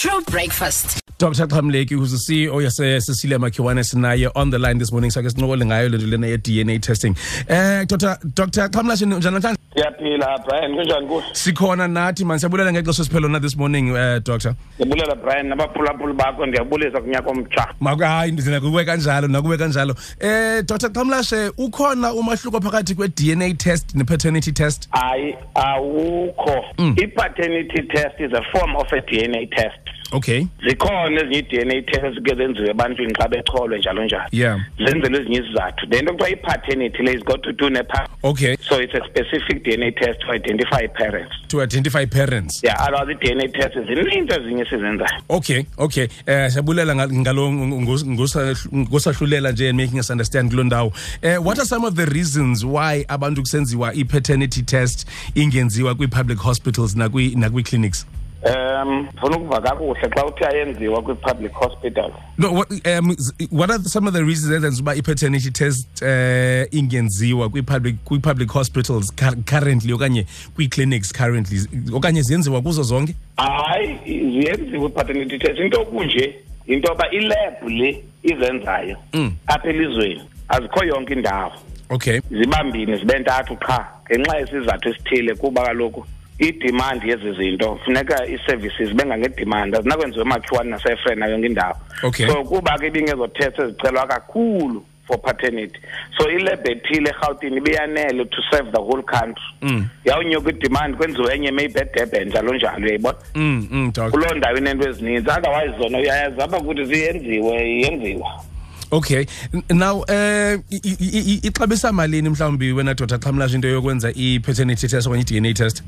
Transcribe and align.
True 0.00 0.20
breakfast. 0.30 1.00
Dr. 1.18 1.48
Qhamleki 1.48 1.90
who's 1.90 2.12
the 2.12 2.18
CEO 2.18 2.62
yase 2.62 3.04
Cecilia 3.04 3.36
Makhiwane 3.36 3.82
sinaye 3.82 4.30
on 4.36 4.50
the 4.50 4.56
line 4.56 4.78
this 4.78 4.92
morning 4.92 5.10
sake 5.10 5.26
sinqokole 5.26 5.64
ngayo 5.64 5.90
lento 5.90 6.06
lena 6.06 6.28
ye 6.28 6.36
DNA 6.36 6.80
testing. 6.80 7.16
Eh 7.48 7.84
Dr. 7.84 8.16
Dr. 8.32 8.68
Namhlanje? 8.68 9.57
Siyaphila 9.82 10.38
brian 10.38 10.74
kunjani 10.76 11.06
kuwe 11.06 11.22
Sikhona 11.32 11.88
nathi 11.88 12.24
man 12.24 12.38
siyabulela 12.38 12.72
ngexesha 12.72 13.04
siphelo 13.04 13.28
na 13.28 13.40
this 13.40 13.56
morning 13.56 13.90
uh, 13.90 14.18
Dr. 14.18 14.54
ndiyabulela 14.78 15.14
brian 15.14 15.46
nabaphulaphuli 15.46 16.12
bakho 16.12 16.46
ndiyabulisa 16.46 17.00
kunyaka 17.00 17.30
omtsha 17.30 17.68
hayi 18.08 18.32
ndizina 18.32 18.60
kuwe 18.60 18.84
kanjalo 18.84 19.28
nakuwe 19.28 19.56
kanjalo. 19.58 19.94
Eh 20.20 20.62
Dr. 20.66 20.90
Qhamlashe 20.90 21.50
ukhona 21.58 22.12
umahluko 22.12 22.60
phakathi 22.60 22.94
kwe 22.94 23.08
DNA 23.08 23.54
test 23.54 23.94
ne 23.94 24.04
paternity 24.04 24.52
test? 24.52 24.88
hayi 24.90 25.34
awukho 25.54 26.64
i-paternity 26.96 27.82
test 27.82 28.20
is 28.20 28.32
a 28.32 28.42
form 28.58 28.76
of 28.76 28.92
a 28.92 29.00
dna 29.00 29.46
test 29.56 29.78
Okay. 30.12 30.46
zikhona 30.68 31.20
ezinye 31.20 31.38
i-dna 31.38 31.82
test 31.82 32.22
ke 32.24 32.34
zenziwe 32.34 32.70
ebantwini 32.70 33.12
xa 33.12 33.28
becholwe 33.28 33.78
njalo 33.78 34.04
njalo 34.04 34.24
Yeah. 34.32 34.60
zenzelwe 34.78 35.20
ezinye 35.20 35.38
izizathu 35.38 35.86
le 35.90 36.02
nto 36.02 36.12
kuthiwa 36.12 36.30
i-paternity 36.30 37.02
le 37.02 37.12
is 37.12 37.24
got 37.24 37.42
to 37.42 37.52
do 37.52 37.70
nepa 37.70 38.08
Okay. 38.22 38.56
so 38.68 38.80
it's 38.82 38.94
a 38.94 39.00
specific 39.08 39.62
dna 39.68 39.92
test 39.92 40.20
to 40.20 40.32
identify 40.32 40.86
parents 40.88 41.34
To 41.48 41.62
identify 41.62 42.06
parents. 42.06 42.60
yeah 42.64 42.80
otherwise 42.88 43.12
i-dna 43.12 43.48
test 43.52 43.74
zininto 43.88 44.34
ezinye 44.40 44.64
sizenzayo 44.64 45.20
Okay, 45.28 45.64
okay. 45.78 46.08
Eh 46.26 46.50
siyabulela 46.50 46.94
nga- 46.94 47.08
ngalo 47.08 47.52
ngosahlulela 47.52 49.52
nje 49.52 49.68
and 49.68 49.80
making 49.80 49.98
us 49.98 50.10
understand 50.10 50.50
kulo 50.50 50.64
ndawo. 50.64 50.92
Eh 51.22 51.36
what 51.38 51.58
are 51.58 51.66
some 51.66 51.84
of 51.86 51.94
the 51.94 52.06
reasons 52.06 52.64
why 52.64 53.04
abantu 53.08 53.40
kusenziwa 53.42 53.94
i-paternity 53.94 54.62
test 54.62 55.06
ingenziwa 55.34 55.94
kwi-public 55.94 56.38
hospitals 56.38 56.96
nakwi 56.96 57.34
nakwi 57.36 57.62
clinics? 57.62 58.06
Um 58.44 59.08
funa 59.20 59.36
ukuva 59.36 59.60
kakuhle 59.60 60.00
xa 60.14 60.26
uthi 60.26 60.44
ayenziwa 60.44 61.02
kwi-public 61.02 61.52
hospital 61.52 62.10
No 62.38 62.52
what 62.52 62.70
um 62.86 63.12
z- 63.18 63.48
what 63.50 63.70
are 63.70 63.82
some 63.84 64.06
of 64.08 64.14
the 64.14 64.22
reasons 64.24 64.52
ezenza 64.54 64.82
uba 64.82 64.94
i-paternity 64.94 65.50
test 65.50 66.02
eh 66.02 66.66
ingenziwa 66.70 67.48
kwi-public 67.50 67.96
kwi-public 68.04 68.50
hospitals 68.50 69.12
cur- 69.16 69.42
currently 69.44 69.92
okanye 69.92 70.26
kwi-clinics 70.54 71.12
currently 71.12 71.60
okanye 71.92 72.22
ziyenziwa 72.22 72.62
kuzo 72.62 72.82
zonke? 72.82 73.14
hayi 73.36 73.98
ziyenziwe 74.04 74.86
i-paternity 74.86 75.38
test 75.38 75.58
into 75.60 75.84
kunje 75.84 76.34
into 76.66 76.88
yoba 76.88 77.10
ilebhu 77.10 77.68
le 77.68 78.04
izenzayo 78.22 78.96
Mm. 79.12 79.32
apha 79.46 79.68
elizweni 79.68 80.22
azikho 80.48 80.84
yonke 80.84 81.12
indawo 81.14 81.52
Okay. 81.90 82.20
ziba 82.30 82.64
mbini 82.64 82.96
zibe 82.96 83.18
ntathu 83.18 83.56
qha 83.56 83.86
ngenxa 84.10 84.36
yesizathu 84.38 84.88
esithile 84.88 85.34
kuba 85.34 85.62
kaloku 85.64 86.04
idemand 86.38 87.02
yezi 87.04 87.32
zinto 87.32 87.78
funeka 87.84 88.26
ii-services 88.28 88.94
bengangedemand 88.94 89.74
azinakwenziwa 89.74 90.24
emakhiwane 90.24 90.70
nasefren 90.70 91.18
nayo 91.18 91.32
yonke 91.32 91.46
indawo 91.46 91.76
Okay. 92.02 92.26
so 92.26 92.44
kuba 92.44 92.78
ke 92.78 92.86
ibingezotests 92.86 93.58
ezicelwa 93.58 94.06
kakhulu 94.06 94.84
for 95.06 95.20
paternity 95.22 95.78
so 96.18 96.30
ilebhu 96.30 96.70
ethile 96.70 97.08
erhawutini 97.10 97.56
ibiyanele 97.56 98.24
to 98.24 98.42
serve 98.50 98.70
the 98.72 98.78
whole 98.80 99.02
country 99.02 99.42
Mm. 99.62 99.86
yawunyuka 100.04 100.50
idemand 100.50 100.96
kwenziwe 100.96 101.34
enye 101.34 101.50
maybe 101.50 101.80
edurban 101.80 102.28
njalo 102.28 102.54
njalo 102.54 102.78
uyayibona 102.86 103.18
Mm 103.34 103.68
mm 103.70 103.92
doc. 103.94 104.10
kuloo 104.10 104.34
ndawo 104.34 104.58
ineento 104.58 104.88
ezininzi 104.88 105.30
otherwise 105.30 105.78
zona 105.82 105.98
uyayazi 105.98 106.40
apha 106.40 106.60
kuthi 106.60 106.84
ziyenziwe 106.84 107.56
yenziwa 107.80 108.44
Okay. 108.90 109.24
N- 109.52 109.62
Now 109.78 110.04
eh 110.08 110.58
i- 110.70 110.80
i- 110.84 111.32
i- 111.34 111.40
ixabisa 111.48 111.92
malini 111.92 112.28
mhlawumbi 112.28 112.72
wena 112.72 112.94
Dr. 112.94 113.18
Qhamlashe 113.18 113.54
into 113.54 113.68
yokwenza 113.68 114.12
i-paternity 114.16 114.88
test 114.88 115.06
okanye 115.06 115.22
i-DNA 115.22 115.54
test? 115.54 115.82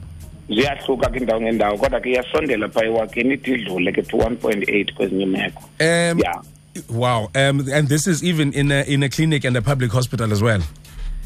Ziyahluka 0.55 1.09
kwindawo 1.09 1.41
ngendawo 1.41 1.79
kodwa 1.79 2.01
ke 2.01 2.11
iyasondela 2.11 2.69
phaa 2.69 2.85
iwakeni 2.85 3.35
ide 3.35 3.53
idlule 3.55 3.93
ke 3.93 4.03
to 4.03 4.17
one 4.17 4.37
point 4.37 4.69
eight 4.69 4.95
kwezinye 4.95 5.23
imeko 5.23 5.63
Um 5.81 6.19
yeah 6.19 6.41
wow. 6.89 7.29
Um 7.35 7.67
and 7.73 7.89
this 7.89 8.07
is 8.07 8.23
even 8.23 8.53
in 8.53 8.71
a 8.73 8.83
in 8.87 9.03
a 9.03 9.09
clinic 9.09 9.45
and 9.45 9.57
a 9.57 9.63
public 9.63 9.91
hospital 9.93 10.33
as 10.33 10.43
well. 10.43 10.63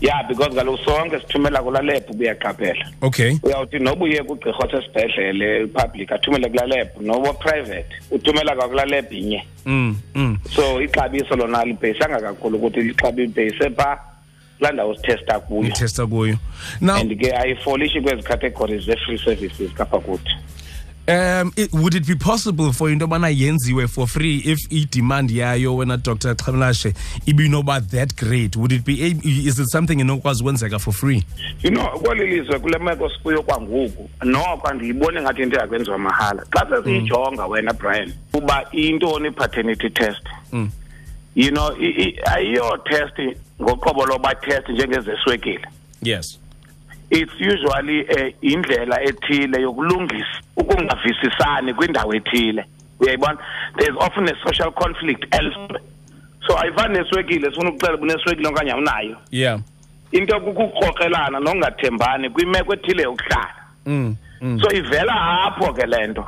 yeah 0.00 0.22
because 0.28 0.54
kaloku 0.54 0.78
sonke 0.84 1.20
sithumela 1.20 1.62
kulaa 1.62 2.00
kuyaqaphela 2.00 2.86
Okay. 3.02 3.38
uyawuthi 3.42 3.78
noba 3.78 4.04
uye 4.04 4.22
kugqirha 4.22 4.58
osesibhedlele 4.58 5.66
public 5.66 6.12
athumele 6.12 6.48
kulaa 6.48 6.84
noba 7.00 7.32
private 7.32 7.86
uthumela 8.10 8.56
kwakulaa 8.56 9.02
inye 9.10 9.44
Mm 9.66 9.96
mm. 10.14 10.38
so 10.56 10.82
ixabiso 10.82 11.36
lona 11.36 11.64
libheyisanga 11.64 12.20
kakhulu 12.20 12.56
ukuthi 12.58 12.80
lixabi 12.80 13.22
libheyise 13.22 13.70
phaa 13.70 13.98
kulaa 14.64 14.72
ndawo 14.72 14.94
sithesta 14.94 15.40
kuyo 15.40 15.70
Testa 15.72 16.06
kuyo. 16.06 16.36
Now 16.80 16.96
and 16.96 17.18
ke 17.20 17.32
ayifolishi 17.36 18.00
kwezi 18.00 18.22
categories 18.22 18.84
ze-free 18.84 19.18
services 19.18 19.72
kapha 19.74 19.98
kuthi 19.98 20.30
um 21.06 21.52
it, 21.56 21.70
would 21.74 21.94
it 21.94 22.06
be 22.06 22.14
possible 22.14 22.72
for 22.72 22.90
into 22.90 23.04
yobana 23.04 23.28
yenziwe 23.28 23.86
for 23.88 24.06
free 24.06 24.38
if 24.38 24.58
i-demand 24.72 25.30
yayo 25.30 25.76
wena 25.76 25.96
Dr. 26.02 26.34
Qhamlashe 26.34 26.94
ibinoba 27.26 27.80
that 27.90 28.16
great 28.16 28.56
would 28.56 28.72
it 28.72 28.84
be 28.86 28.94
is 29.24 29.58
it 29.58 29.68
something 29.68 30.00
enokwazi 30.00 30.42
ukwenzeka 30.42 30.78
for 30.80 30.92
free? 30.94 31.22
you 31.62 31.70
know 31.70 31.86
kweli 32.00 32.26
lizwe 32.26 32.58
kule 32.58 32.78
meko 32.78 33.10
sikuyo 33.10 33.42
kwangoku 33.42 34.10
noko 34.24 34.68
andiyiboni 34.68 35.20
ngathi 35.20 35.42
into 35.42 35.56
yakwenziwa 35.56 35.98
mahala 35.98 36.42
xa 36.50 36.66
sesiyijonga 36.70 37.46
wena 37.46 37.72
brian 37.72 38.12
uba 38.32 38.64
intoni 38.72 39.28
i-paternity 39.28 39.90
test 39.90 40.22
Mm. 40.52 40.70
you 41.34 41.50
know 41.50 41.70
ayiyo 42.34 42.76
test 42.84 43.36
ngoqobo 43.62 44.06
loba 44.06 44.34
test 44.34 44.68
njengezeswekile 44.68 45.68
Yes. 46.02 46.40
it's 47.10 47.32
usually 47.40 48.02
uh, 48.02 48.32
indlela 48.40 49.02
ethile 49.02 49.62
yokulungisa 49.62 50.40
ukungavisisani 50.56 51.74
kwindawo 51.74 52.14
ethile 52.14 52.64
uyayibona 53.00 53.38
there's 53.78 53.96
often 53.98 54.28
a 54.28 54.34
social 54.48 54.72
conflict 54.72 55.34
elsewhere 55.34 55.80
so 56.46 56.58
ayifani 56.58 56.98
neswekile 56.98 57.48
sifuna 57.50 57.70
ukucela 57.70 57.96
uneswekile 57.98 58.48
okanye 58.48 58.72
awunayo 58.72 59.16
Yeah. 59.30 59.60
into 60.12 60.40
kukukrokrelana 60.40 61.40
nokungathembani 61.40 62.30
kwimeko 62.30 62.74
ethile 62.74 63.02
yokuhlala 63.02 63.54
Mm. 63.86 64.16
Mm. 64.40 64.60
so 64.60 64.72
ivela 64.76 65.42
apho 65.44 65.72
ke 65.72 65.86
le 65.86 66.06
nto 66.06 66.26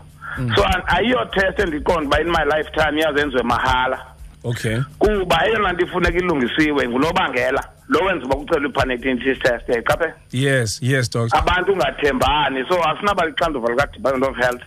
so 0.56 0.64
an- 0.64 0.82
ayiyo 0.86 1.24
test 1.24 1.58
endiqonda 1.58 2.06
uba 2.06 2.20
in 2.20 2.26
my 2.30 2.44
lifetime 2.56 3.00
iyazenziwe 3.00 3.42
mahala 3.42 4.06
Okay. 4.44 4.78
kuba 4.98 5.46
eyona 5.46 5.72
nto 5.72 5.84
ifuneka 5.84 6.18
ilungisiwe 6.18 6.88
ngunobangela 6.88 7.64
lo 7.88 8.00
wenza 8.04 8.26
uba 8.26 8.36
kucelwa 8.36 8.68
i-paternity 8.70 9.34
test 9.40 9.68
yayiqaphe 9.68 10.12
Yes, 10.32 10.78
yes 10.82 11.10
doctor. 11.10 11.38
abantu 11.40 11.72
ungathembani 11.72 12.64
so 12.68 12.84
asinaba 12.84 13.26
lixanduva 13.26 13.68
likadepartment 13.70 14.30
of 14.30 14.36
health 14.36 14.62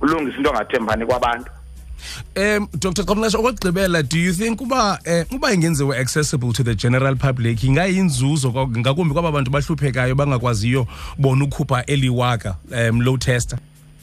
ulungisa 0.00 0.36
into 0.36 0.50
ongathembani 0.50 1.06
kwabantu 1.06 1.50
Um 2.36 2.66
Dr. 2.78 3.04
Qhamlashe 3.04 3.36
okugqibela 3.38 4.02
do 4.02 4.18
you 4.18 4.32
think 4.32 4.60
uba 4.60 4.98
eh, 5.04 5.26
uba 5.32 5.52
ingenziwa 5.52 5.96
accessible 5.98 6.52
to 6.52 6.62
the 6.64 6.74
general 6.74 7.16
public 7.16 7.64
ingayinzuzo 7.64 8.50
kwa- 8.50 8.68
ngakumbi 8.68 9.12
kwaba 9.14 9.32
bantu 9.32 9.50
bahluphekayo 9.50 10.14
bangakwaziyo 10.14 10.86
bona 11.18 11.44
ukhupha 11.44 11.84
eliwaka 11.86 12.56
um 12.88 13.00
low 13.02 13.16
tester? 13.18 13.58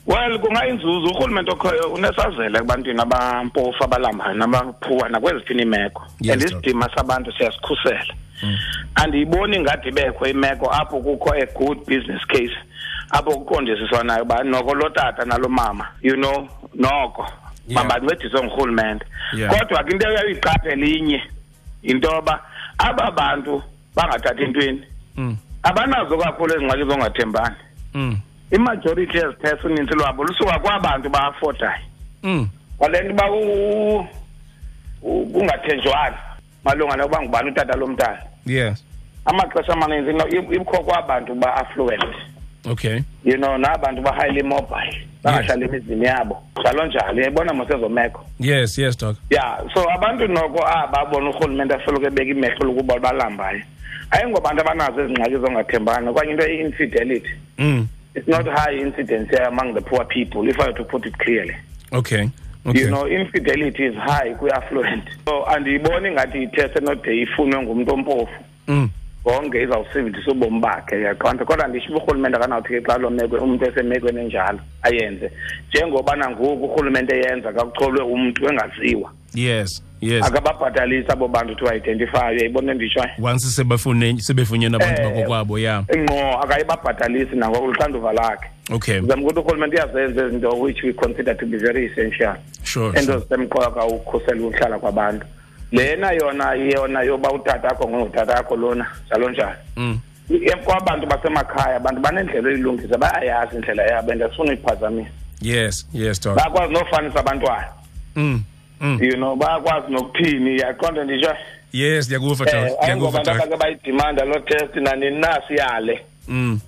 Well 0.08 0.40
kungayinzuzo 0.40 1.08
urhulumente 1.08 1.52
okhoyo 1.52 1.94
unesazela 1.94 2.60
ebantwini 2.60 3.02
abampofu 3.02 3.84
abalambayo 3.84 4.34
nabaphuwa 4.34 5.10
nakwezithini 5.10 5.62
iimeko 5.64 6.04
Yes, 6.22 6.34
and 6.34 6.42
isidima 6.44 6.90
sabantu 6.96 7.32
siyasikhusela. 7.32 8.14
Andiyiboni 8.96 9.60
ngathi 9.60 9.90
ibekho 9.90 10.26
imeko 10.28 10.72
apho 10.74 11.00
kukho 11.00 11.34
a 11.34 11.46
good 11.46 11.78
business 11.86 12.26
case 12.28 12.56
apho 13.10 13.32
kuqondisiswa 13.32 14.04
nayo 14.04 14.24
uba 14.24 14.44
noko 14.44 14.76
lo 14.76 14.90
tata 14.90 15.26
nalo 15.26 15.50
mama 15.50 15.88
you 16.02 16.16
know 16.16 16.48
noko. 16.76 17.28
Mabancediswe 17.70 18.44
ngurhulumente. 18.44 19.06
Kodwa 19.50 19.84
ke 19.84 19.92
into 19.92 20.08
eyayiqaphela 20.10 20.86
inye 20.86 21.24
into 21.84 22.10
yoba 22.12 22.40
aba 22.78 23.12
bantu 23.12 23.64
bangathathi 23.96 24.44
entweni 24.44 24.84
Mm. 25.18 25.38
abanazo 25.64 26.18
kakhulu 26.18 26.54
ezingxaki 26.56 26.84
zongathembani. 26.90 27.56
Mm. 27.94 28.18
Imajority 28.52 29.18
yezitests 29.18 29.64
unintsi 29.66 29.94
lwabo 29.96 30.24
lusuka 30.24 30.60
kwabantu 30.60 31.10
baafodayo 31.10 31.82
Mm. 32.24 32.50
kwale 32.78 33.02
nto 33.02 33.14
uba 33.14 33.32
u- 33.32 34.06
u- 35.02 35.26
kungathenjwana 35.26 36.18
malunga 36.64 36.96
nokuba 36.96 37.22
ngubani 37.22 37.50
utata 37.50 37.78
lomntana 37.78 38.18
Yes. 38.46 38.84
amaxesha 39.26 39.74
amaninzi 39.74 40.14
no- 40.14 40.28
ib- 40.28 40.54
ibikho 40.56 40.78
kwabantu 40.84 41.36
ba-affluent 41.36 42.04
Okay. 42.72 43.00
you 43.26 43.38
know 43.38 43.58
nabantu 43.58 44.02
ba-highly 44.02 44.44
mobile 44.44 45.08
bangahlali 45.24 45.66
emizini 45.66 46.06
yabo 46.06 46.44
njalo 46.60 46.86
njalo 46.86 47.14
uyayibona 47.14 47.54
mosezo 47.54 47.90
meko 47.90 48.26
Yes, 48.40 48.78
yes 48.78 48.98
doc. 48.98 49.18
ya 49.30 49.64
so 49.74 49.90
abantu 49.92 50.28
noko 50.28 50.68
aba 50.68 51.06
bona 51.06 51.30
urhulumente 51.30 51.74
asoloko 51.76 52.06
ebeka 52.06 52.32
imehlo 52.32 52.72
ukuba 52.72 53.00
balambayo 53.00 53.62
ayingobantu 54.12 54.62
abanazo 54.62 55.02
ezingxaki 55.02 55.38
zongathembani 55.38 56.10
okanye 56.10 56.32
into 56.32 56.48
i-infidelity 56.48 57.30
Mm. 57.58 57.88
It's 58.18 58.28
not 58.28 58.46
high 58.48 58.76
incidence 58.82 59.38
among 59.48 59.74
the 59.74 59.82
poor 59.82 60.06
people 60.08 60.50
if 60.50 60.60
i 60.60 60.66
were 60.66 60.74
to 60.78 60.84
put 60.84 61.06
it 61.06 61.18
clearly 61.18 61.56
Okay. 61.94 62.30
Okay. 62.66 62.82
you 62.82 62.90
know 62.90 63.08
infidelity 63.08 63.86
is 63.86 63.96
high 63.96 64.34
kwi-affluent 64.34 65.04
so 65.26 65.46
andiyiboni 65.46 66.12
ngathi 66.12 66.44
itest 66.44 66.76
enode 66.78 67.22
ifunwe 67.22 67.62
ngumntu 67.64 67.94
ompofu 67.94 68.34
Mm. 68.68 68.90
konke 69.24 69.64
izawusindisa 69.64 70.32
ubomi 70.32 70.60
bakhe 70.60 71.02
yaqonda 71.02 71.46
kodwa 71.46 71.68
ndisho 71.68 71.90
uba 71.90 72.04
urhulumente 72.04 72.38
akanawuthi 72.38 72.70
ke 72.70 72.82
xa 72.82 72.98
lo 72.98 73.10
meko 73.10 73.36
umuntu 73.36 73.66
esemekweni 73.66 74.22
enjalo 74.22 74.60
ayenze 74.82 75.32
njengobana 75.70 76.30
ngoku 76.30 76.66
urhulumente 76.66 77.16
eyenza 77.16 77.54
kakucholwe 77.54 78.04
umntu 78.04 78.50
engaziwa 78.50 79.12
yes 79.34 79.84
yes. 80.02 80.26
Akababhatalisi 80.26 81.12
abo 81.12 81.28
bantu 81.28 81.56
thi 81.56 81.76
identify 81.76 82.32
uyayibona 82.32 82.72
enditshoyo 82.72 83.10
once 83.22 83.46
sebefunyenwe 84.22 84.76
abantu 84.84 85.02
Eh, 85.02 85.08
bakokwabo 85.08 85.60
ya. 85.60 85.84
ngqo 85.98 86.40
akayibabhatalisi 86.44 87.36
nangoluxanduva 87.36 88.14
lakhe. 88.14 88.48
Okay. 88.72 89.00
Uzama 89.00 89.22
ukuthi 89.22 89.40
urhulumente 89.40 89.76
uyazenza 89.76 90.26
izinto 90.28 90.50
which 90.60 90.84
we 90.84 90.94
consider 90.94 91.38
to 91.38 91.46
be 91.46 91.58
very 91.58 91.86
essential. 91.86 92.36
Sure, 92.64 93.02
sure. 93.02 93.20
zisemqoka 93.20 93.86
ukukhusela 93.86 94.42
ukuhlala 94.42 94.80
kwabantu. 94.80 95.26
Lena 95.72 96.12
yona 96.12 96.54
yona 96.54 97.02
yoba 97.04 97.32
utata 97.32 97.70
akho 97.70 97.88
ngongutata 97.90 98.36
akho 98.40 98.56
lona 98.56 98.86
njalo 99.08 99.30
njalo. 99.30 99.56
Mm. 99.76 100.00
Kwabantu 100.66 101.08
basemakhaya 101.08 101.76
abantu 101.76 102.02
banendlela 102.02 102.50
elilungisa 102.50 102.98
bayayazi 102.98 103.56
indlela 103.56 103.84
yabo 103.84 104.12
and 104.12 104.22
asifuna 104.24 104.50
uyiphazamisa 104.52 105.10
yes 105.42 105.88
yes 105.94 106.22
bakwazi 106.28 106.74
nofanisa 106.74 107.20
abantwana. 107.20 107.68
Mm. 108.16 108.44
Mm. 108.82 109.04
you 109.04 109.16
know 109.16 109.36
bayakwazi 109.36 109.92
nokuthini? 109.94 110.60
Yaqonda 110.60 111.04
nditsho 111.04 111.34
yes 111.74 112.06
ndiyakuva 112.06 112.32
um 112.32 112.38
doc 112.38 112.48
ndiyakuva 112.48 112.88
ayingobantu 112.88 113.32
doc 113.32 113.36
abake 113.42 113.58
bayidimanda 113.58 114.26
loo 114.26 114.40
test 114.40 114.76
nanini 114.76 115.20
na 115.20 115.42
siyale. 115.48 116.06
Mm. 116.28 116.60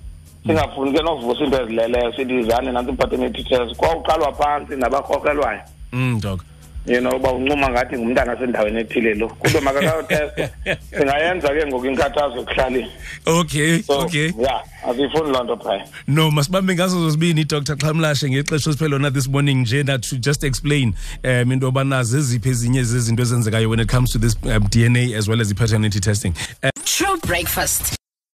singafuni 0.47 0.91
ke 0.93 1.03
novusa 1.03 1.43
into 1.43 1.61
ezileleyo 1.63 2.13
sithi 2.15 2.39
izane 2.39 2.71
nanto 2.71 2.91
i-paternity 2.91 3.43
test 3.43 3.75
kwawuqalwa 3.77 4.33
phantsi 4.33 4.75
nabakrokrelwayo 4.75 5.59
Mm, 5.93 6.19
doc 6.21 6.41
you 6.89 7.01
know 7.01 7.15
uba 7.15 7.31
uncuma 7.31 7.69
ngathi 7.69 7.97
ngumntana 7.97 8.37
sendaweni 8.37 8.79
ethile 8.79 9.13
lo. 9.13 9.27
Kube 9.27 9.59
makakayotesta 9.59 10.49
singayenza 10.97 11.49
ke 11.49 11.67
ngoku 11.67 11.85
inkathazo 11.85 12.41
ekuhlaleni. 12.41 12.91
Okay 13.25 13.81
so 13.81 13.99
okay. 13.99 14.31
ya 14.39 14.63
asiyifuni 14.89 15.31
loo 15.31 15.43
nto 15.43 15.57
phaya. 15.57 15.87
No 16.07 16.31
masibambe 16.31 16.75
ngazo 16.75 16.99
zozibini 16.99 17.43
dr. 17.43 17.75
Xhamlashe 17.75 18.29
ngexesha 18.29 18.69
esiphele 18.69 18.89
lona 18.89 19.11
this 19.11 19.27
morning 19.27 19.61
nje 19.61 19.83
that 19.85 20.01
to 20.01 20.15
just 20.17 20.43
explain 20.43 20.93
um 21.23 21.51
into 21.51 21.65
yobana 21.65 22.03
zeziphi 22.03 22.49
ezinye 22.49 22.83
zezinto 22.83 23.21
ezenzekayo 23.23 23.69
when 23.69 23.79
it 23.79 23.89
comes 23.89 24.11
to 24.11 24.19
this 24.19 24.35
um, 24.43 24.67
dna 24.69 25.15
as 25.17 25.27
well 25.27 25.41
as 25.41 25.49
the 25.49 25.55
paternity 25.55 25.99
testing 25.99 26.33
True 26.85 27.17
breakfast. 27.17 27.95